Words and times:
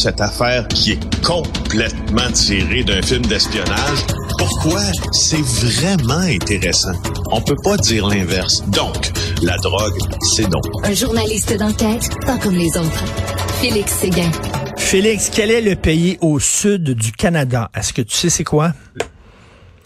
cette 0.00 0.20
affaire 0.22 0.66
qui 0.68 0.92
est 0.92 1.22
complètement 1.22 2.30
tirée 2.32 2.82
d'un 2.82 3.02
film 3.02 3.20
d'espionnage. 3.26 3.98
Pourquoi? 4.38 4.80
C'est 5.12 5.42
vraiment 5.42 6.20
intéressant. 6.20 6.94
On 7.30 7.42
peut 7.42 7.56
pas 7.62 7.76
dire 7.76 8.06
l'inverse. 8.06 8.62
Donc, 8.68 9.10
la 9.42 9.58
drogue, 9.58 9.98
c'est 10.34 10.48
non. 10.48 10.60
Un 10.84 10.94
journaliste 10.94 11.54
d'enquête, 11.54 12.08
pas 12.24 12.38
comme 12.38 12.54
les 12.54 12.74
autres. 12.78 13.04
Félix 13.60 13.92
Séguin. 13.92 14.30
Félix, 14.78 15.30
quel 15.30 15.50
est 15.50 15.60
le 15.60 15.76
pays 15.76 16.16
au 16.22 16.40
sud 16.40 16.94
du 16.94 17.12
Canada? 17.12 17.70
Est-ce 17.74 17.92
que 17.92 18.00
tu 18.00 18.16
sais 18.16 18.30
c'est 18.30 18.44
quoi? 18.44 18.72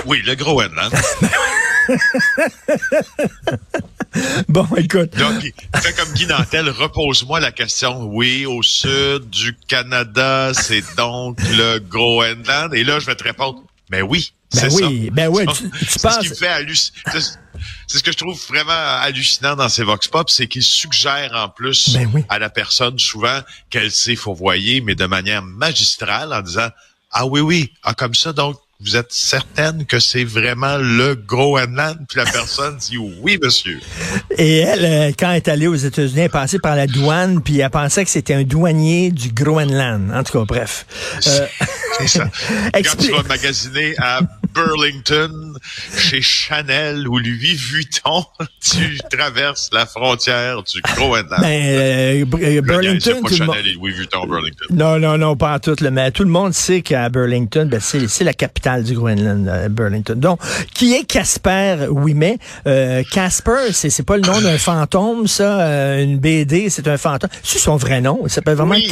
Oui, 0.06 0.22
le 0.24 0.36
Groenland. 0.36 0.92
bon, 4.48 4.66
écoute. 4.76 5.16
Donc, 5.16 5.52
fais 5.76 5.92
comme 5.92 6.12
Guy 6.14 6.26
Nantel, 6.26 6.68
repose-moi 6.68 7.40
la 7.40 7.52
question. 7.52 8.04
Oui, 8.04 8.46
au 8.46 8.62
sud 8.62 9.28
du 9.30 9.56
Canada, 9.68 10.52
c'est 10.54 10.84
donc 10.96 11.38
le 11.56 11.78
Groenland. 11.78 12.74
Et 12.74 12.84
là, 12.84 12.98
je 13.00 13.06
vais 13.06 13.16
te 13.16 13.24
répondre, 13.24 13.62
mais 13.90 14.02
oui, 14.02 14.32
ben 14.54 14.68
oui, 14.72 14.82
ça. 14.82 14.88
Ben 15.12 15.28
oui, 15.28 15.46
tu, 15.46 15.70
tu 15.70 15.84
C'est 15.88 16.02
penses... 16.02 16.14
ce 16.14 16.20
qui 16.20 16.28
me 16.30 16.34
fait 16.34 16.48
halluciner. 16.48 16.98
C'est 17.86 17.98
ce 17.98 18.02
que 18.02 18.12
je 18.12 18.16
trouve 18.16 18.38
vraiment 18.48 18.72
hallucinant 18.72 19.56
dans 19.56 19.68
ces 19.68 19.84
vox 19.84 20.08
pop, 20.08 20.30
c'est 20.30 20.48
qu'il 20.48 20.62
suggère 20.62 21.32
en 21.34 21.48
plus 21.48 21.94
Ben 21.94 22.10
oui. 22.12 22.24
à 22.28 22.38
la 22.38 22.50
personne 22.50 22.98
souvent 22.98 23.40
qu'elle 23.70 23.90
sait 23.90 24.16
fourvoyer, 24.16 24.80
mais 24.80 24.94
de 24.94 25.06
manière 25.06 25.42
magistrale 25.42 26.32
en 26.32 26.42
disant 26.42 26.68
ah 27.10 27.26
oui 27.26 27.40
oui 27.40 27.72
ah 27.82 27.94
comme 27.94 28.14
ça 28.14 28.32
donc 28.32 28.56
vous 28.84 28.96
êtes 28.96 29.12
certaine 29.12 29.86
que 29.86 29.98
c'est 29.98 30.24
vraiment 30.24 30.76
le 30.76 31.14
Groenland 31.14 31.98
puis 32.08 32.18
la 32.18 32.24
personne 32.24 32.76
dit 32.76 32.98
oui 32.98 33.38
monsieur. 33.42 33.80
Et 34.36 34.58
elle, 34.58 34.84
euh, 34.84 35.12
quand 35.18 35.30
elle 35.30 35.36
est 35.36 35.48
allée 35.48 35.66
aux 35.66 35.74
États-Unis, 35.74 36.18
elle 36.18 36.24
est 36.26 36.28
passée 36.28 36.58
par 36.58 36.76
la 36.76 36.86
douane, 36.86 37.42
puis 37.42 37.60
elle 37.60 37.70
pensait 37.70 38.04
que 38.04 38.10
c'était 38.10 38.34
un 38.34 38.42
douanier 38.42 39.10
du 39.10 39.30
Groenland. 39.30 40.12
En 40.12 40.22
tout 40.22 40.38
cas, 40.38 40.44
bref. 40.44 40.86
Euh, 41.26 41.46
C'est 41.98 42.08
ça. 42.08 42.30
Quand 42.74 42.96
tu 42.98 43.10
vas 43.10 43.22
magasiner 43.22 43.94
à 43.98 44.20
Burlington, 44.54 45.54
chez 45.96 46.20
Chanel 46.22 47.08
ou 47.08 47.18
Louis 47.18 47.54
Vuitton, 47.54 48.24
tu 48.60 48.98
traverses 49.10 49.70
la 49.72 49.86
frontière 49.86 50.62
du 50.62 50.80
Groenland. 50.82 51.26
ben, 51.40 51.44
euh, 51.44 52.24
euh, 52.34 52.60
Burlington, 52.62 53.00
c'est 53.02 53.20
pas 53.22 53.28
tout 53.28 53.34
le 53.38 53.46
monde... 53.46 53.54
Chanel 53.56 53.66
et 53.70 53.72
Louis 53.74 53.92
Vuitton, 53.92 54.26
Burlington. 54.26 54.66
Non, 54.70 54.98
non, 54.98 55.18
non, 55.18 55.36
pas 55.36 55.54
en 55.54 55.58
tout. 55.58 55.76
là, 55.80 55.90
Mais 55.90 56.10
tout 56.10 56.24
le 56.24 56.30
monde 56.30 56.54
sait 56.54 56.82
qu'à 56.82 57.08
Burlington, 57.08 57.66
ben, 57.70 57.80
c'est 57.80 58.06
c'est 58.08 58.24
la 58.24 58.32
capitale 58.34 58.84
du 58.84 58.94
Groenland, 58.94 59.48
euh, 59.48 59.68
Burlington. 59.68 60.14
Donc, 60.16 60.40
qui 60.74 60.94
est 60.94 61.04
Casper 61.04 61.86
Ouimet? 61.90 62.38
Euh, 62.66 63.02
Casper, 63.10 63.72
c'est 63.72 63.90
c'est 63.90 64.02
pas 64.02 64.16
le 64.16 64.22
nom 64.22 64.40
d'un 64.40 64.58
fantôme, 64.58 65.26
ça. 65.26 65.60
euh, 65.62 66.02
une 66.02 66.18
BD, 66.18 66.70
c'est 66.70 66.86
un 66.88 66.96
fantôme. 66.96 67.30
C'est 67.42 67.58
son 67.58 67.76
vrai 67.76 68.00
nom. 68.00 68.20
Il 68.24 68.30
s'appelle 68.30 68.56
vraiment 68.56 68.74
Oui. 68.74 68.88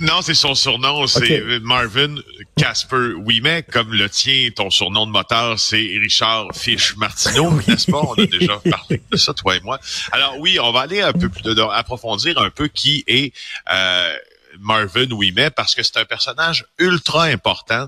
Non, 0.00 0.22
c'est 0.22 0.34
son 0.34 0.54
surnom, 0.54 1.06
c'est. 1.06 1.60
Marvin 1.60 2.16
Casper 2.56 3.14
Ouimet, 3.16 3.62
comme 3.64 3.92
le 3.92 4.08
tien, 4.08 4.48
ton 4.54 4.70
surnom 4.70 5.06
de 5.06 5.12
moteur, 5.12 5.58
c'est 5.58 5.76
Richard 6.00 6.46
Fish 6.54 6.96
Martineau, 6.96 7.50
n'est-ce 7.66 7.90
pas? 7.90 7.98
On 8.00 8.14
a 8.14 8.26
déjà 8.26 8.58
parlé 8.70 9.02
de 9.10 9.16
ça, 9.16 9.34
toi 9.34 9.56
et 9.56 9.60
moi. 9.60 9.78
Alors 10.12 10.38
oui, 10.38 10.58
on 10.60 10.72
va 10.72 10.80
aller 10.80 11.02
un 11.02 11.12
peu 11.12 11.28
plus, 11.28 11.42
de, 11.42 11.54
de- 11.54 11.62
approfondir 11.62 12.38
un 12.38 12.50
peu 12.50 12.68
qui 12.68 13.04
est 13.06 13.32
euh, 13.72 14.16
Marvin 14.58 15.10
Ouimet, 15.10 15.50
parce 15.50 15.74
que 15.74 15.82
c'est 15.82 15.96
un 15.98 16.04
personnage 16.04 16.64
ultra 16.78 17.24
important 17.24 17.86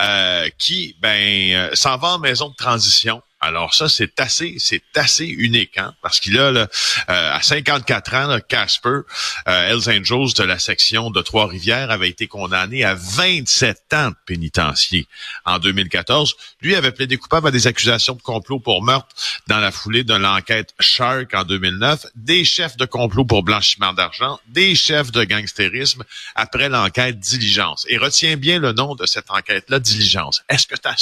euh, 0.00 0.48
qui, 0.58 0.96
ben, 1.00 1.52
euh, 1.54 1.70
s'en 1.74 1.96
va 1.96 2.08
en 2.08 2.18
maison 2.18 2.48
de 2.50 2.54
transition. 2.54 3.22
Alors 3.44 3.74
ça, 3.74 3.90
c'est 3.90 4.18
assez, 4.20 4.56
c'est 4.58 4.82
assez 4.94 5.26
unique, 5.26 5.76
hein, 5.76 5.94
parce 6.00 6.18
qu'il 6.18 6.38
a, 6.38 6.50
là, 6.50 6.66
euh, 7.10 7.32
à 7.34 7.42
54 7.42 8.14
ans, 8.14 8.38
Casper, 8.48 9.00
euh, 9.48 9.68
Hells 9.68 10.32
de 10.34 10.42
la 10.44 10.58
section 10.58 11.10
de 11.10 11.20
Trois-Rivières 11.20 11.90
avait 11.90 12.08
été 12.08 12.26
condamné 12.26 12.84
à 12.84 12.94
27 12.94 13.92
ans 13.92 14.08
de 14.08 14.16
pénitencier 14.24 15.06
en 15.44 15.58
2014. 15.58 16.36
Lui 16.62 16.74
avait 16.74 16.90
plaidé 16.90 17.18
coupable 17.18 17.48
à 17.48 17.50
des 17.50 17.66
accusations 17.66 18.14
de 18.14 18.22
complot 18.22 18.60
pour 18.60 18.82
meurtre 18.82 19.14
dans 19.46 19.58
la 19.58 19.70
foulée 19.70 20.04
de 20.04 20.14
l'enquête 20.14 20.72
Shark 20.80 21.34
en 21.34 21.44
2009, 21.44 22.06
des 22.14 22.46
chefs 22.46 22.78
de 22.78 22.86
complot 22.86 23.26
pour 23.26 23.42
blanchiment 23.42 23.92
d'argent, 23.92 24.40
des 24.48 24.74
chefs 24.74 25.12
de 25.12 25.22
gangstérisme 25.22 26.02
après 26.34 26.70
l'enquête 26.70 27.18
Diligence. 27.18 27.84
Et 27.90 27.98
retiens 27.98 28.36
bien 28.36 28.58
le 28.58 28.72
nom 28.72 28.94
de 28.94 29.04
cette 29.04 29.30
enquête-là, 29.30 29.80
Diligence. 29.80 30.42
Est-ce 30.48 30.66
que 30.66 30.76
ça 30.82 30.94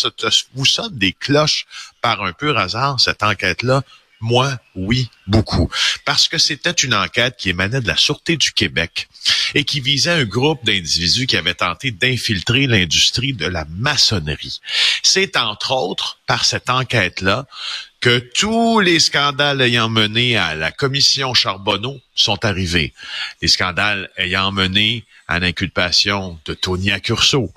vous 0.55 0.67
sonne 0.67 0.99
des 0.99 1.13
cloches 1.13 1.67
par 2.03 2.23
un 2.23 2.33
pur 2.33 2.59
hasard, 2.59 3.01
cette 3.01 3.23
enquête-là? 3.23 3.83
Moi, 4.21 4.57
oui, 4.77 5.09
beaucoup. 5.27 5.69
Parce 6.05 6.29
que 6.29 6.39
c'était 6.39 6.71
une 6.71 6.95
enquête 6.95 7.37
qui 7.37 7.51
émanait 7.51 7.81
de 7.81 7.89
la 7.89 7.97
Sûreté 7.97 8.37
du 8.37 8.53
Québec 8.53 9.09
et 9.55 9.65
qui 9.65 9.81
visait 9.81 10.13
un 10.13 10.25
groupe 10.25 10.65
d'individus 10.65 11.27
qui 11.27 11.37
avaient 11.37 11.55
tenté 11.55 11.91
d'infiltrer 11.91 12.69
l'industrie 12.69 13.33
de 13.33 13.47
la 13.47 13.65
maçonnerie. 13.65 14.61
C'est 15.03 15.37
entre 15.37 15.73
autres 15.73 16.19
par 16.27 16.45
cette 16.45 16.71
enquête-là 16.71 17.47
que 18.01 18.19
tous 18.19 18.81
les 18.81 19.01
scandales 19.01 19.61
ayant 19.61 19.89
mené 19.89 20.37
à 20.37 20.55
la 20.55 20.71
commission 20.71 21.35
Charbonneau 21.35 22.01
sont 22.15 22.45
arrivés. 22.45 22.93
Les 23.41 23.49
scandales 23.49 24.09
ayant 24.17 24.53
mené 24.53 25.05
à 25.27 25.41
l'inculpation 25.41 26.39
de 26.45 26.55
Tony 26.55 26.91
Accurso, 26.91 27.53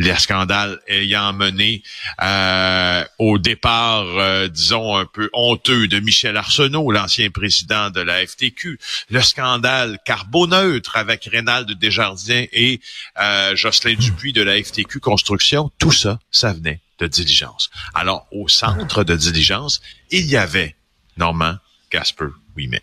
les 0.00 0.16
scandales 0.16 0.80
ayant 0.88 1.32
mené 1.32 1.82
euh, 2.22 3.04
au 3.18 3.38
départ, 3.38 4.06
euh, 4.06 4.48
disons, 4.48 4.96
un 4.96 5.04
peu 5.04 5.28
honteux 5.32 5.88
de 5.88 6.00
Michel 6.00 6.36
Arsenault, 6.36 6.90
l'ancien 6.90 7.30
président 7.30 7.90
de 7.90 8.00
la 8.00 8.26
FTQ, 8.26 8.78
le 9.10 9.20
scandale 9.20 9.98
carboneutre 10.04 10.96
avec 10.96 11.28
Rénald 11.30 11.70
Desjardins 11.72 12.46
et 12.52 12.80
euh, 13.20 13.54
Jocelyn 13.56 13.94
Dupuis 13.94 14.32
de 14.32 14.42
la 14.42 14.62
FTQ 14.62 15.00
Construction, 15.00 15.70
tout 15.78 15.92
ça, 15.92 16.18
ça 16.30 16.52
venait 16.52 16.80
de 16.98 17.06
diligence. 17.06 17.70
Alors, 17.94 18.26
au 18.32 18.48
centre 18.48 19.04
de 19.04 19.16
diligence, 19.16 19.80
il 20.10 20.26
y 20.26 20.36
avait 20.36 20.76
Normand 21.16 21.56
Casper 22.50 22.56
Ouimet. 22.56 22.80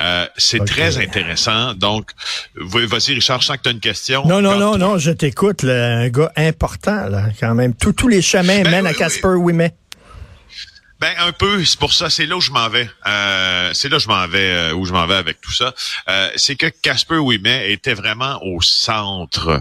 Euh, 0.00 0.26
c'est 0.36 0.64
très 0.64 0.98
intéressant. 0.98 1.74
Donc, 1.74 2.10
vas-y, 2.56 3.14
Richard, 3.14 3.40
je 3.40 3.46
sens 3.46 3.56
que 3.56 3.62
tu 3.62 3.68
as 3.68 3.72
une 3.72 3.80
question. 3.80 4.26
Non, 4.26 4.40
non, 4.40 4.56
non, 4.58 4.76
non, 4.76 4.98
je 4.98 5.10
t'écoute, 5.10 5.64
un 5.64 6.08
gars 6.08 6.32
important, 6.36 7.08
là, 7.08 7.26
quand 7.38 7.54
même. 7.54 7.74
Tous- 7.74 7.92
tous 7.92 8.08
les 8.08 8.22
chemins 8.22 8.62
Ben 8.62 8.70
mènent 8.70 8.84
oui, 8.84 8.90
à 8.90 8.94
Casper 8.94 9.28
Ouimet. 9.28 9.74
Ben 11.00 11.12
un 11.18 11.30
peu, 11.30 11.64
c'est 11.64 11.78
pour 11.78 11.92
ça, 11.92 12.10
c'est 12.10 12.26
là 12.26 12.36
où 12.36 12.40
je 12.40 12.50
m'en 12.50 12.68
vais. 12.68 12.90
Euh, 13.06 13.70
c'est 13.72 13.88
là 13.88 13.98
où 13.98 14.00
je 14.00 14.08
m'en 14.08 14.26
vais, 14.26 14.50
euh, 14.50 14.72
où 14.74 14.84
je 14.84 14.92
m'en 14.92 15.06
vais 15.06 15.14
avec 15.14 15.40
tout 15.40 15.52
ça. 15.52 15.72
Euh, 16.08 16.28
c'est 16.34 16.56
que 16.56 16.66
Casper 16.66 17.18
Ouimet 17.18 17.70
était 17.72 17.94
vraiment 17.94 18.40
au 18.42 18.60
centre 18.62 19.60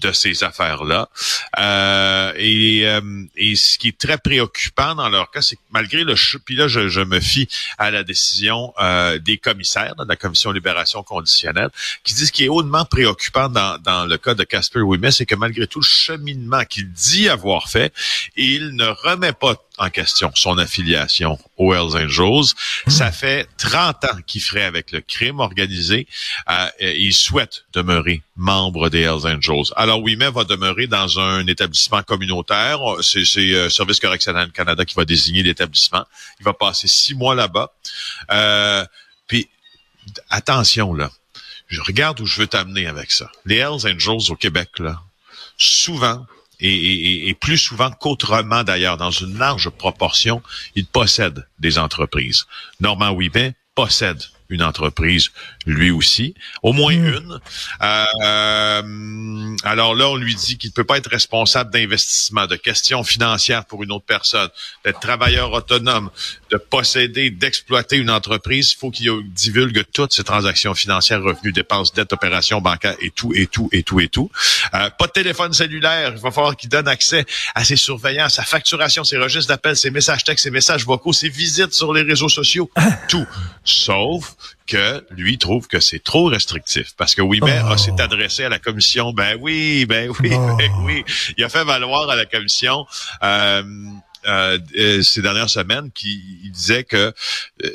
de 0.00 0.12
ces 0.12 0.44
affaires-là. 0.44 1.08
Euh, 1.58 2.32
et, 2.36 2.86
euh, 2.86 3.24
et 3.36 3.56
ce 3.56 3.78
qui 3.78 3.88
est 3.88 3.98
très 3.98 4.18
préoccupant 4.18 4.94
dans 4.94 5.08
leur 5.08 5.30
cas, 5.30 5.42
c'est 5.42 5.56
que 5.56 5.60
malgré 5.70 6.04
le 6.04 6.14
puis 6.44 6.56
là, 6.56 6.68
je, 6.68 6.88
je 6.88 7.00
me 7.00 7.20
fie 7.20 7.48
à 7.78 7.90
la 7.90 8.02
décision 8.02 8.72
euh, 8.80 9.18
des 9.18 9.38
commissaires 9.38 9.94
de 9.96 10.04
la 10.06 10.16
commission 10.16 10.52
libération 10.52 11.02
conditionnelle, 11.02 11.70
qui 12.02 12.14
disent 12.14 12.28
ce 12.28 12.32
qui 12.32 12.44
est 12.44 12.48
hautement 12.48 12.84
préoccupant 12.84 13.48
dans, 13.48 13.78
dans 13.78 14.06
le 14.06 14.16
cas 14.18 14.34
de 14.34 14.44
Casper 14.44 14.80
Ouimet, 14.80 15.10
c'est 15.10 15.26
que 15.26 15.34
malgré 15.34 15.66
tout 15.66 15.80
le 15.80 15.84
cheminement 15.84 16.64
qu'il 16.64 16.90
dit 16.90 17.28
avoir 17.28 17.68
fait, 17.68 17.92
il 18.36 18.74
ne 18.74 18.86
remet 18.86 19.32
pas 19.32 19.56
en 19.78 19.90
question 19.90 20.30
son 20.34 20.58
affiliation 20.58 21.38
aux 21.56 21.74
Hells 21.74 21.96
Angels. 21.96 22.54
Ça 22.86 23.10
fait 23.10 23.48
30 23.58 24.04
ans 24.04 24.18
qu'il 24.26 24.40
ferait 24.40 24.64
avec 24.64 24.92
le 24.92 25.00
crime 25.00 25.40
organisé 25.40 26.06
euh, 26.48 26.68
et 26.78 27.00
il 27.00 27.12
souhaite 27.12 27.64
demeurer 27.72 28.22
membre 28.36 28.88
des 28.88 29.02
Hells 29.02 29.26
Angels. 29.26 29.72
Alors 29.76 30.02
Ouimet 30.02 30.30
va 30.30 30.44
demeurer 30.44 30.86
dans 30.88 31.20
un 31.20 31.46
établissement 31.46 32.02
communautaire. 32.02 32.80
C'est 33.00 33.24
c'est, 33.24 33.54
euh, 33.54 33.70
Service 33.70 34.00
correctionnel 34.00 34.50
Canada 34.50 34.84
qui 34.84 34.94
va 34.94 35.04
désigner 35.04 35.42
l'établissement. 35.42 36.04
Il 36.40 36.44
va 36.44 36.52
passer 36.52 36.88
six 36.88 37.14
mois 37.14 37.34
là-bas. 37.34 37.72
Euh, 38.32 38.84
puis 39.28 39.48
attention 40.30 40.94
là, 40.94 41.10
je 41.68 41.80
regarde 41.80 42.20
où 42.20 42.26
je 42.26 42.40
veux 42.40 42.46
t'amener 42.46 42.86
avec 42.86 43.12
ça. 43.12 43.30
Les 43.44 43.56
Hells 43.56 43.86
Angels 43.86 44.30
au 44.30 44.36
Québec 44.36 44.68
là, 44.78 45.00
souvent 45.56 46.26
et, 46.60 46.72
et- 46.72 47.28
et 47.28 47.34
plus 47.34 47.58
souvent 47.58 47.90
qu'autrement 47.90 48.62
d'ailleurs, 48.64 48.96
dans 48.96 49.10
une 49.10 49.38
large 49.38 49.70
proportion, 49.70 50.42
ils 50.76 50.86
possèdent 50.86 51.46
des 51.58 51.78
entreprises. 51.78 52.46
Normand 52.80 53.10
Ouimet 53.10 53.54
possède 53.74 54.22
une 54.50 54.62
entreprise, 54.62 55.30
lui 55.66 55.90
aussi, 55.90 56.34
au 56.62 56.72
moins 56.72 56.92
une. 56.92 57.40
Euh, 57.82 59.56
alors 59.64 59.94
là, 59.94 60.08
on 60.08 60.16
lui 60.16 60.34
dit 60.34 60.58
qu'il 60.58 60.70
ne 60.70 60.74
peut 60.74 60.84
pas 60.84 60.98
être 60.98 61.10
responsable 61.10 61.70
d'investissement, 61.70 62.46
de 62.46 62.56
questions 62.56 63.04
financières 63.04 63.64
pour 63.64 63.82
une 63.82 63.92
autre 63.92 64.04
personne, 64.06 64.48
d'être 64.84 65.00
travailleur 65.00 65.52
autonome, 65.52 66.10
de 66.50 66.56
posséder, 66.56 67.30
d'exploiter 67.30 67.96
une 67.96 68.10
entreprise. 68.10 68.72
Il 68.72 68.76
faut 68.76 68.90
qu'il 68.90 69.10
divulgue 69.32 69.84
toutes 69.92 70.12
ses 70.12 70.24
transactions 70.24 70.74
financières, 70.74 71.22
revenus, 71.22 71.54
dépenses, 71.54 71.92
dettes, 71.92 72.12
opérations 72.12 72.60
bancaires 72.60 72.96
et 73.00 73.10
tout, 73.10 73.32
et 73.34 73.46
tout, 73.46 73.68
et 73.72 73.82
tout, 73.82 74.00
et 74.00 74.08
tout. 74.08 74.30
Euh, 74.74 74.90
pas 74.90 75.06
de 75.06 75.12
téléphone 75.12 75.52
cellulaire. 75.52 76.12
Il 76.14 76.20
va 76.20 76.30
falloir 76.30 76.56
qu'il 76.56 76.68
donne 76.68 76.88
accès 76.88 77.24
à 77.54 77.64
ses 77.64 77.76
surveillants, 77.76 78.28
sa 78.28 78.44
facturation, 78.44 79.04
ses 79.04 79.16
registres 79.16 79.48
d'appel, 79.48 79.76
ses 79.76 79.90
messages 79.90 80.24
textes, 80.24 80.44
ses 80.44 80.50
messages 80.50 80.84
vocaux, 80.84 81.12
ses 81.12 81.28
visites 81.28 81.72
sur 81.72 81.92
les 81.94 82.02
réseaux 82.02 82.28
sociaux. 82.28 82.70
tout. 83.08 83.26
Sauf 83.64 84.33
que 84.66 85.04
lui 85.10 85.38
trouve 85.38 85.66
que 85.68 85.80
c'est 85.80 86.02
trop 86.02 86.26
restrictif 86.26 86.94
parce 86.96 87.14
que 87.14 87.22
oui, 87.22 87.40
mais 87.42 87.60
oh. 87.70 87.76
s'est 87.76 88.00
adressé 88.00 88.44
à 88.44 88.48
la 88.48 88.58
commission. 88.58 89.12
Ben 89.12 89.36
oui, 89.40 89.86
ben 89.86 90.10
oui, 90.20 90.30
oh. 90.32 90.56
ben 90.56 90.70
oui. 90.84 91.04
Il 91.36 91.44
a 91.44 91.48
fait 91.48 91.64
valoir 91.64 92.08
à 92.08 92.16
la 92.16 92.26
commission. 92.26 92.86
Euh, 93.22 93.62
euh, 94.26 94.58
euh 94.78 95.02
ces 95.02 95.20
dernières 95.20 95.50
semaines 95.50 95.90
qui 95.92 96.18
disait 96.50 96.84
que 96.84 97.12
euh, 97.64 97.70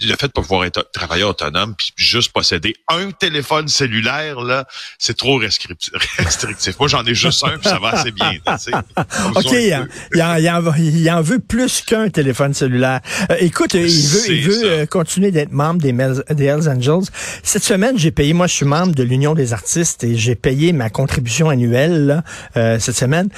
le 0.00 0.14
fait 0.16 0.26
de 0.26 0.32
pouvoir 0.32 0.64
être 0.64 0.90
travailleur 0.92 1.30
autonome 1.30 1.74
puis 1.76 1.92
juste 1.96 2.32
posséder 2.32 2.74
un 2.88 3.10
téléphone 3.10 3.68
cellulaire 3.68 4.40
là, 4.40 4.66
c'est 4.98 5.16
trop 5.16 5.36
restrictif. 5.36 6.78
Moi, 6.78 6.88
j'en 6.88 7.04
ai 7.04 7.14
juste 7.14 7.44
un 7.44 7.58
puis 7.58 7.68
ça 7.68 7.78
va 7.78 7.90
assez 7.90 8.10
bien. 8.10 8.32
ok, 9.34 9.52
il 9.52 11.10
en, 11.10 11.22
veut 11.22 11.38
plus 11.38 11.82
qu'un 11.82 12.08
téléphone 12.08 12.54
cellulaire. 12.54 13.00
Euh, 13.30 13.36
écoute, 13.40 13.74
il 13.74 13.80
veut, 13.82 14.30
il 14.30 14.42
veut 14.42 14.64
euh, 14.64 14.86
continuer 14.86 15.30
d'être 15.30 15.52
membre 15.52 15.80
des, 15.80 15.92
des 16.34 16.44
Hells 16.44 16.68
Angels. 16.68 17.08
Cette 17.42 17.64
semaine, 17.64 17.98
j'ai 17.98 18.10
payé. 18.10 18.32
Moi, 18.32 18.46
je 18.46 18.54
suis 18.54 18.66
membre 18.66 18.94
de 18.94 19.02
l'Union 19.02 19.34
des 19.34 19.52
artistes 19.52 20.04
et 20.04 20.16
j'ai 20.16 20.34
payé 20.34 20.72
ma 20.72 20.90
contribution 20.90 21.48
annuelle 21.48 22.06
là, 22.06 22.24
euh, 22.56 22.78
cette 22.78 22.96
semaine 22.96 23.28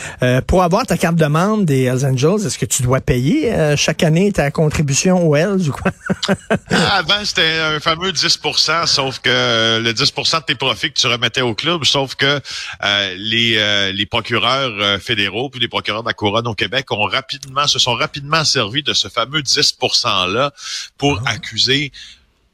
pour 0.46 0.62
avoir 0.62 0.86
ta 0.86 0.96
carte 0.96 1.16
de 1.16 1.26
membre 1.26 1.64
des 1.64 1.84
Hells 1.84 2.04
Angels. 2.04 2.46
Est-ce 2.46 2.58
que 2.58 2.66
tu 2.66 2.82
dois 2.82 3.00
payer 3.00 3.52
chaque 3.76 4.02
année 4.02 4.32
ta 4.32 4.50
contribution 4.50 5.28
aux 5.28 5.36
Hells 5.36 5.68
ou 5.68 5.72
quoi? 5.72 5.92
Avant, 6.70 7.24
c'était 7.24 7.58
un 7.58 7.80
fameux 7.80 8.12
10% 8.12 8.86
sauf 8.86 9.18
que 9.20 9.30
euh, 9.30 9.80
le 9.80 9.92
10% 9.92 10.40
de 10.40 10.44
tes 10.44 10.54
profits 10.54 10.92
que 10.92 10.98
tu 10.98 11.06
remettais 11.06 11.40
au 11.40 11.54
club, 11.54 11.84
sauf 11.84 12.14
que 12.14 12.40
euh, 12.84 13.14
les, 13.18 13.56
euh, 13.56 13.92
les 13.92 14.06
procureurs 14.06 15.00
fédéraux 15.00 15.50
puis 15.50 15.60
les 15.60 15.68
procureurs 15.68 16.02
de 16.02 16.08
la 16.08 16.14
couronne 16.14 16.46
au 16.46 16.54
Québec 16.54 16.90
ont 16.92 17.04
rapidement 17.04 17.66
se 17.66 17.78
sont 17.78 17.94
rapidement 17.94 18.44
servis 18.44 18.82
de 18.82 18.92
ce 18.92 19.08
fameux 19.08 19.40
10% 19.40 20.32
là 20.32 20.52
pour 20.98 21.20
ah. 21.26 21.30
accuser 21.30 21.92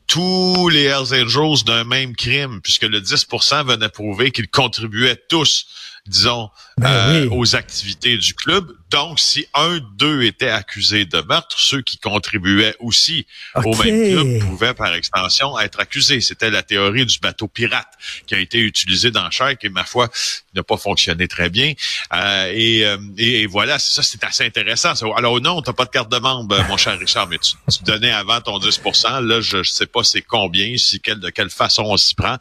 tous 0.06 0.68
les 0.68 0.84
Hells 0.84 1.14
Angels 1.14 1.64
d'un 1.64 1.84
même 1.84 2.14
crime, 2.14 2.60
puisque 2.60 2.82
le 2.82 3.00
10% 3.00 3.64
venait 3.64 3.88
prouver 3.88 4.30
qu'ils 4.30 4.48
contribuaient 4.48 5.20
tous 5.28 5.66
disons, 6.06 6.50
ben 6.78 6.90
euh, 6.90 7.28
aux 7.30 7.54
activités 7.54 8.16
du 8.16 8.34
club. 8.34 8.72
Donc, 8.90 9.20
si 9.20 9.46
un 9.54 9.78
d'eux 9.96 10.22
était 10.24 10.48
accusé 10.48 11.04
de 11.04 11.20
meurtre, 11.22 11.58
ceux 11.58 11.80
qui 11.80 11.96
contribuaient 11.98 12.74
aussi 12.80 13.24
au 13.54 13.74
même 13.76 14.12
club 14.12 14.38
pouvaient, 14.40 14.74
par 14.74 14.92
extension, 14.94 15.58
être 15.60 15.78
accusés. 15.80 16.20
C'était 16.20 16.50
la 16.50 16.62
théorie 16.62 17.06
du 17.06 17.18
bateau 17.20 17.46
pirate 17.46 17.88
qui 18.26 18.34
a 18.34 18.38
été 18.38 18.58
utilisée 18.58 19.10
dans 19.12 19.30
Shark 19.30 19.64
et, 19.64 19.68
ma 19.68 19.84
foi, 19.84 20.10
n'a 20.54 20.62
pas 20.64 20.76
fonctionné 20.76 21.28
très 21.28 21.50
bien. 21.50 21.72
Euh, 22.12 22.52
euh, 22.52 22.98
et, 23.16 23.42
et, 23.42 23.46
voilà, 23.46 23.78
ça, 23.78 24.02
c'est 24.02 24.22
assez 24.24 24.44
intéressant. 24.44 24.92
Alors, 25.14 25.40
non, 25.40 25.62
t'as 25.62 25.72
pas 25.72 25.84
de 25.84 25.90
carte 25.90 26.10
de 26.10 26.18
membre, 26.18 26.62
mon 26.68 26.76
cher 26.76 26.98
Richard, 26.98 27.28
mais 27.28 27.38
tu, 27.38 27.54
donnais 27.84 28.10
avant 28.12 28.40
ton 28.40 28.58
10% 28.58 29.24
Là, 29.24 29.40
je, 29.40 29.58
ne 29.58 29.62
sais 29.62 29.86
pas 29.86 30.02
c'est 30.02 30.22
combien, 30.22 30.76
si 30.76 31.00
quelle, 31.00 31.20
de 31.20 31.30
quelle 31.30 31.50
façon 31.50 31.84
on 31.86 31.96
s'y 31.96 32.14
prend. 32.14 32.36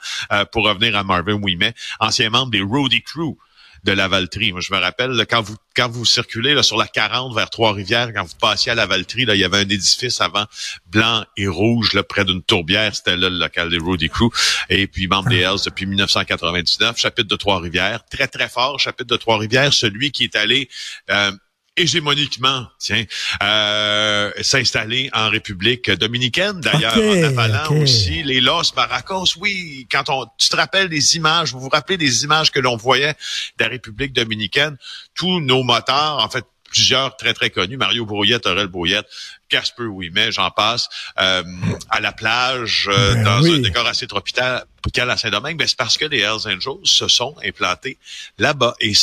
pour 0.51 0.65
revenir 0.65 0.97
à 0.97 1.03
Marvin 1.03 1.33
Ouimet, 1.33 1.73
ancien 1.99 2.29
membre 2.31 2.51
des 2.51 2.61
Roadie 2.61 3.03
Crew 3.03 3.37
de 3.83 3.91
la 3.91 4.07
Valtrie. 4.07 4.51
Moi, 4.51 4.61
je 4.61 4.73
me 4.73 4.79
rappelle, 4.79 5.25
quand 5.29 5.41
vous 5.41 5.55
quand 5.75 5.89
vous 5.89 6.05
circulez 6.05 6.61
sur 6.63 6.77
la 6.77 6.87
40 6.87 7.33
vers 7.33 7.49
Trois-Rivières, 7.49 8.11
quand 8.13 8.23
vous 8.23 8.35
passiez 8.39 8.73
à 8.73 8.75
la 8.75 8.85
Valtrie, 8.85 9.25
là, 9.25 9.35
il 9.35 9.39
y 9.39 9.43
avait 9.43 9.59
un 9.59 9.69
édifice 9.69 10.19
avant 10.19 10.45
blanc 10.87 11.23
et 11.37 11.47
rouge 11.47 11.93
là, 11.93 12.03
près 12.03 12.25
d'une 12.25 12.43
tourbière. 12.43 12.95
C'était 12.95 13.15
là 13.15 13.29
le 13.29 13.37
local 13.37 13.69
des 13.69 13.77
Roadie 13.77 14.09
Crew. 14.09 14.29
Et 14.69 14.87
puis 14.87 15.07
membre 15.07 15.29
des 15.29 15.39
Hells 15.39 15.63
depuis 15.65 15.85
1999. 15.85 16.97
Chapitre 16.97 17.27
de 17.27 17.35
Trois-Rivières. 17.35 18.03
Très, 18.05 18.27
très 18.27 18.49
fort, 18.49 18.79
chapitre 18.79 19.09
de 19.09 19.17
Trois-Rivières. 19.17 19.73
Celui 19.73 20.11
qui 20.11 20.25
est 20.25 20.35
allé... 20.35 20.69
Euh, 21.09 21.31
hégémoniquement, 21.77 22.67
tiens, 22.79 23.05
euh, 23.41 24.31
s'installer 24.41 25.09
en 25.13 25.29
République 25.29 25.89
dominicaine, 25.91 26.59
d'ailleurs, 26.59 26.97
en 26.97 27.23
avalant 27.23 27.81
aussi 27.81 28.23
les 28.23 28.41
Los 28.41 28.73
Baracos. 28.75 29.37
Oui, 29.39 29.87
quand 29.91 30.09
on, 30.09 30.25
tu 30.37 30.49
te 30.49 30.55
rappelles 30.55 30.89
des 30.89 31.15
images, 31.15 31.53
vous 31.53 31.59
vous 31.59 31.69
rappelez 31.69 31.97
des 31.97 32.23
images 32.23 32.51
que 32.51 32.59
l'on 32.59 32.75
voyait 32.75 33.13
de 33.57 33.63
la 33.63 33.69
République 33.69 34.13
dominicaine, 34.13 34.77
tous 35.15 35.39
nos 35.39 35.63
moteurs, 35.63 36.17
en 36.21 36.29
fait, 36.29 36.45
plusieurs 36.71 37.15
très, 37.17 37.33
très 37.33 37.49
connus, 37.49 37.77
Mario 37.77 38.05
Brouillette, 38.05 38.45
Aurel 38.45 38.67
Brouillette, 38.67 39.05
Casper 39.49 39.83
oui, 39.83 40.09
mais 40.13 40.31
j'en 40.31 40.49
passe, 40.49 40.87
euh, 41.19 41.43
à 41.89 41.99
la 41.99 42.11
plage, 42.11 42.89
euh, 42.91 43.15
ben 43.15 43.23
dans 43.23 43.45
un 43.45 43.59
décor 43.59 43.85
assez 43.85 44.07
tropical 44.07 44.65
à 44.97 45.17
Saint-Domingue, 45.17 45.57
ben 45.57 45.67
c'est 45.67 45.77
parce 45.77 45.97
que 45.97 46.05
les 46.05 46.19
Hells 46.19 46.47
Angels 46.47 46.85
se 46.85 47.07
sont 47.07 47.35
implantés 47.45 47.97
là-bas. 48.37 48.75
Et, 48.79 48.93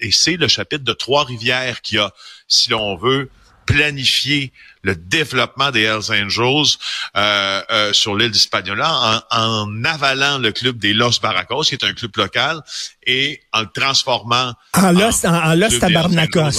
et 0.00 0.10
c'est 0.10 0.36
le 0.36 0.48
chapitre 0.48 0.84
de 0.84 0.92
Trois-Rivières 0.92 1.82
qui 1.82 1.98
a, 1.98 2.12
si 2.48 2.70
l'on 2.70 2.96
veut, 2.96 3.30
planifié 3.68 4.50
le 4.82 4.94
développement 4.94 5.70
des 5.70 5.82
Hells 5.82 6.10
Angels 6.10 6.78
euh, 7.16 7.62
euh, 7.70 7.92
sur 7.92 8.16
l'île 8.16 8.30
d'Hispaniola 8.30 9.22
en, 9.30 9.64
en, 9.66 9.84
avalant 9.84 10.38
le 10.38 10.52
club 10.52 10.78
des 10.78 10.94
Los 10.94 11.20
Barracos, 11.20 11.64
qui 11.64 11.74
est 11.74 11.84
un 11.84 11.92
club 11.92 12.12
local, 12.16 12.62
et 13.06 13.42
en 13.52 13.60
le 13.60 13.68
transformant 13.74 14.54
en 14.74 14.92
Los, 14.92 15.26
en, 15.26 15.34
en 15.34 15.54
Los 15.54 15.78
Tabarnakos. 15.78 16.56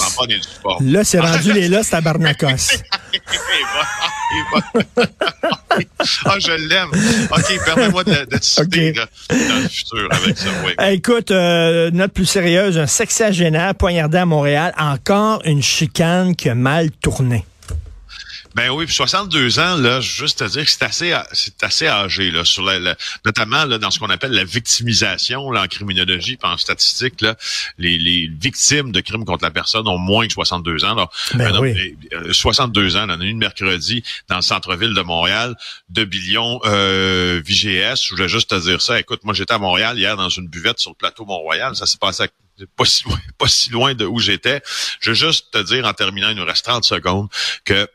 Là, 0.80 1.02
c'est 1.02 1.18
rendu 1.18 1.52
les 1.52 1.68
Los 1.68 1.84
Tabarnakos. 1.90 2.78
ah, 6.24 6.38
je 6.38 6.68
l'aime. 6.68 6.90
OK, 7.30 7.64
permets-moi 7.64 8.04
de, 8.04 8.10
de 8.30 8.38
te 8.38 8.44
citer 8.44 8.92
dans 8.92 9.06
le 9.30 9.68
futur 9.68 10.08
avec 10.10 10.38
ça. 10.38 10.48
Oui. 10.64 10.72
Écoute, 10.92 11.30
euh, 11.30 11.90
note 11.90 12.12
plus 12.12 12.26
sérieuse, 12.26 12.78
un 12.78 12.86
sexagénaire 12.86 13.74
poignardé 13.74 14.18
à 14.18 14.26
Montréal, 14.26 14.74
encore 14.78 15.42
une 15.44 15.62
chicane 15.62 16.34
qui 16.36 16.48
a 16.48 16.54
mal 16.54 16.90
tourné. 16.90 17.44
Ben 18.54 18.70
oui, 18.70 18.84
puis 18.86 18.94
62 18.94 19.60
ans, 19.60 19.76
là, 19.76 20.00
juste 20.00 20.42
à 20.42 20.48
dire 20.48 20.64
que 20.64 20.70
c'est 20.70 20.82
assez, 20.82 21.14
c'est 21.32 21.62
assez 21.62 21.86
âgé, 21.86 22.30
là, 22.30 22.44
sur 22.44 22.64
la, 22.64 22.96
notamment 23.24 23.64
là, 23.64 23.78
dans 23.78 23.90
ce 23.90 23.98
qu'on 23.98 24.10
appelle 24.10 24.32
la 24.32 24.44
victimisation, 24.44 25.50
là, 25.50 25.62
en 25.62 25.66
criminologie, 25.66 26.36
puis 26.36 26.50
en 26.50 26.56
statistique, 26.56 27.20
là, 27.20 27.36
les, 27.78 27.96
les, 27.98 28.28
victimes 28.28 28.90
de 28.92 29.00
crimes 29.00 29.24
contre 29.24 29.44
la 29.44 29.50
personne 29.50 29.86
ont 29.86 29.98
moins 29.98 30.26
que 30.26 30.32
62 30.32 30.84
ans. 30.84 30.94
Là. 30.94 31.08
Ben 31.34 31.58
oui. 31.60 31.96
62 32.32 32.96
euh, 32.96 33.00
ans, 33.00 33.06
là, 33.06 33.16
on 33.16 33.20
a 33.20 33.24
eu 33.24 33.28
une 33.28 33.38
mercredi 33.38 34.02
dans 34.28 34.36
le 34.36 34.42
centre-ville 34.42 34.94
de 34.94 35.02
Montréal, 35.02 35.56
de 35.88 36.04
Billion 36.04 36.60
euh, 36.64 37.40
VGS. 37.44 38.04
Je 38.06 38.10
voulais 38.10 38.28
juste 38.28 38.50
te 38.50 38.60
dire 38.60 38.82
ça. 38.82 38.98
Écoute, 38.98 39.20
moi, 39.24 39.34
j'étais 39.34 39.54
à 39.54 39.58
Montréal 39.58 39.98
hier 39.98 40.16
dans 40.16 40.28
une 40.28 40.48
buvette 40.48 40.78
sur 40.78 40.90
le 40.90 40.96
plateau 40.96 41.24
Mont-Royal. 41.24 41.76
Ça 41.76 41.86
s'est 41.86 41.98
passé 41.98 42.24
pas 42.76 42.84
si 42.84 43.04
loin, 43.04 43.18
pas 43.38 43.48
si 43.48 43.70
loin 43.70 43.94
de 43.94 44.04
où 44.04 44.18
j'étais. 44.18 44.62
Je 45.00 45.10
veux 45.10 45.14
juste 45.14 45.50
te 45.50 45.58
dire 45.62 45.86
en 45.86 45.92
terminant, 45.92 46.30
il 46.30 46.36
nous 46.36 46.44
reste 46.44 46.64
30 46.64 46.84
secondes, 46.84 47.28
que 47.64 47.88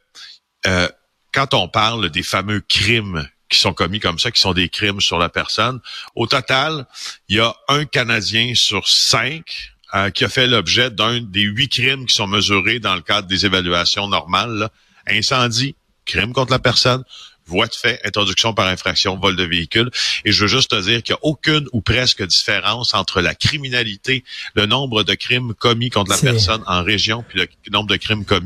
euh, 0.68 0.88
quand 1.34 1.54
on 1.54 1.68
parle 1.68 2.10
des 2.10 2.24
fameux 2.24 2.62
crimes 2.62 3.28
qui 3.50 3.60
sont 3.60 3.74
commis 3.74 4.00
comme 4.00 4.20
ça, 4.20 4.32
qui 4.32 4.42
sont 4.42 4.54
des 4.54 4.70
crimes 4.70 5.02
sur 5.02 5.18
la 5.18 5.30
personne, 5.30 5.80
au 6.16 6.28
total, 6.28 6.86
il 7.30 7.38
y 7.38 7.40
a 7.40 7.56
un 7.68 7.86
Canadien 7.86 8.54
sur 8.56 8.88
cinq 8.88 9.74
euh, 9.94 10.10
qui 10.10 10.26
a 10.26 10.30
fait 10.30 10.48
l'objet 10.48 10.90
d'un 10.90 11.22
des 11.22 11.42
huit 11.42 11.70
crimes 11.70 12.06
qui 12.06 12.16
sont 12.16 12.28
mesurés 12.28 12.80
dans 12.80 12.96
le 12.96 13.02
cadre 13.02 13.28
des 13.28 13.46
évaluations 13.46 14.08
normales. 14.08 14.70
Incendie, 15.08 15.76
crime 16.06 16.34
contre 16.34 16.52
la 16.52 16.60
personne, 16.60 17.04
voie 17.46 17.68
de 17.68 17.74
fait, 17.74 18.00
introduction 18.04 18.54
par 18.54 18.68
infraction, 18.68 19.18
vol 19.18 19.36
de 19.36 19.44
véhicule. 19.44 19.90
Et 20.26 20.32
je 20.32 20.42
veux 20.42 20.48
juste 20.48 20.72
te 20.72 20.82
dire 20.82 21.04
qu'il 21.04 21.14
n'y 21.14 21.18
a 21.18 21.26
aucune 21.26 21.68
ou 21.72 21.82
presque 21.82 22.24
différence 22.26 22.94
entre 22.94 23.22
la 23.22 23.36
criminalité, 23.36 24.24
le 24.56 24.66
nombre 24.66 25.04
de 25.04 25.14
crimes 25.14 25.54
commis 25.54 25.90
contre 25.90 26.12
la 26.12 26.18
personne 26.18 26.64
en 26.66 26.84
région, 26.84 27.24
puis 27.28 27.40
le 27.40 27.48
nombre 27.72 27.90
de 27.90 27.98
crimes 27.98 28.26
commis 28.26 28.44